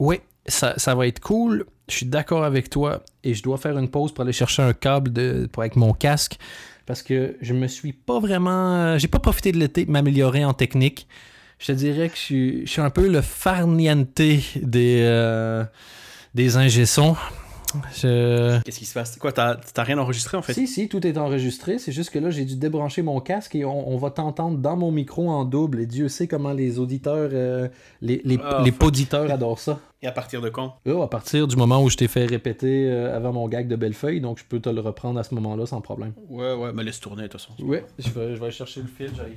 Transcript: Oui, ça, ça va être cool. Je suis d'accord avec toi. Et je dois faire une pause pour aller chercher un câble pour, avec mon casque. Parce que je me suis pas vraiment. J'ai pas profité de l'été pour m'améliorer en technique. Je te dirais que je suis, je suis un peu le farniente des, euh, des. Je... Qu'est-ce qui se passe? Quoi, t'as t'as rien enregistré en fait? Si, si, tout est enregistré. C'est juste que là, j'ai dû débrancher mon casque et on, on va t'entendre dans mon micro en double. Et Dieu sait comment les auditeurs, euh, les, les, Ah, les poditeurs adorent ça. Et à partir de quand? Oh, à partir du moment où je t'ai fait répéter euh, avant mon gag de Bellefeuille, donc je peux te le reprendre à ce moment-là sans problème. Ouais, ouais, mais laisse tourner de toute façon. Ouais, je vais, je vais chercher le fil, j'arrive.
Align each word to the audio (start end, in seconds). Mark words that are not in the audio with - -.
Oui, 0.00 0.20
ça, 0.46 0.74
ça 0.78 0.94
va 0.96 1.06
être 1.06 1.20
cool. 1.20 1.66
Je 1.88 1.94
suis 1.94 2.06
d'accord 2.06 2.42
avec 2.42 2.70
toi. 2.70 3.04
Et 3.22 3.34
je 3.34 3.42
dois 3.42 3.58
faire 3.58 3.78
une 3.78 3.88
pause 3.88 4.12
pour 4.12 4.22
aller 4.22 4.32
chercher 4.32 4.62
un 4.62 4.72
câble 4.72 5.12
pour, 5.48 5.62
avec 5.62 5.76
mon 5.76 5.92
casque. 5.92 6.38
Parce 6.86 7.02
que 7.02 7.36
je 7.40 7.54
me 7.54 7.68
suis 7.68 7.92
pas 7.92 8.18
vraiment. 8.18 8.98
J'ai 8.98 9.06
pas 9.06 9.20
profité 9.20 9.52
de 9.52 9.58
l'été 9.58 9.84
pour 9.84 9.92
m'améliorer 9.92 10.44
en 10.44 10.54
technique. 10.54 11.06
Je 11.58 11.66
te 11.66 11.72
dirais 11.72 12.08
que 12.08 12.16
je 12.16 12.20
suis, 12.20 12.66
je 12.66 12.70
suis 12.70 12.80
un 12.80 12.90
peu 12.90 13.06
le 13.06 13.20
farniente 13.20 14.14
des, 14.16 14.42
euh, 14.64 15.64
des. 16.34 16.56
Je... 17.94 18.60
Qu'est-ce 18.62 18.78
qui 18.78 18.84
se 18.84 18.94
passe? 18.94 19.16
Quoi, 19.16 19.32
t'as 19.32 19.56
t'as 19.56 19.82
rien 19.82 19.98
enregistré 19.98 20.36
en 20.36 20.42
fait? 20.42 20.54
Si, 20.54 20.66
si, 20.66 20.88
tout 20.88 21.06
est 21.06 21.16
enregistré. 21.18 21.78
C'est 21.78 21.92
juste 21.92 22.10
que 22.10 22.18
là, 22.18 22.30
j'ai 22.30 22.44
dû 22.44 22.56
débrancher 22.56 23.02
mon 23.02 23.20
casque 23.20 23.54
et 23.54 23.64
on, 23.64 23.88
on 23.88 23.96
va 23.96 24.10
t'entendre 24.10 24.58
dans 24.58 24.76
mon 24.76 24.90
micro 24.90 25.28
en 25.28 25.44
double. 25.44 25.80
Et 25.80 25.86
Dieu 25.86 26.08
sait 26.08 26.26
comment 26.26 26.52
les 26.52 26.78
auditeurs, 26.78 27.30
euh, 27.32 27.68
les, 28.00 28.20
les, 28.24 28.38
Ah, 28.42 28.62
les 28.64 28.72
poditeurs 28.72 29.30
adorent 29.30 29.58
ça. 29.58 29.80
Et 30.02 30.06
à 30.06 30.12
partir 30.12 30.40
de 30.40 30.48
quand? 30.48 30.76
Oh, 30.86 31.02
à 31.02 31.10
partir 31.10 31.46
du 31.46 31.56
moment 31.56 31.82
où 31.82 31.90
je 31.90 31.96
t'ai 31.96 32.08
fait 32.08 32.24
répéter 32.24 32.88
euh, 32.88 33.14
avant 33.14 33.32
mon 33.32 33.48
gag 33.48 33.68
de 33.68 33.76
Bellefeuille, 33.76 34.20
donc 34.20 34.38
je 34.38 34.44
peux 34.44 34.58
te 34.58 34.70
le 34.70 34.80
reprendre 34.80 35.20
à 35.20 35.24
ce 35.24 35.34
moment-là 35.34 35.66
sans 35.66 35.80
problème. 35.80 36.14
Ouais, 36.28 36.54
ouais, 36.54 36.72
mais 36.72 36.84
laisse 36.84 37.00
tourner 37.00 37.24
de 37.24 37.28
toute 37.28 37.40
façon. 37.40 37.52
Ouais, 37.62 37.84
je 37.98 38.08
vais, 38.08 38.34
je 38.34 38.40
vais 38.40 38.50
chercher 38.50 38.80
le 38.80 38.86
fil, 38.88 39.10
j'arrive. 39.14 39.36